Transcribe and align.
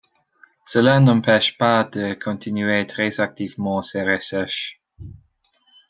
Cela 0.65 0.99
ne 0.99 1.05
l'empêche 1.11 1.59
pas 1.59 1.83
de 1.83 2.15
continuer 2.15 2.87
très 2.87 3.19
activement 3.21 3.83
ses 3.83 4.01
recherches. 4.01 4.81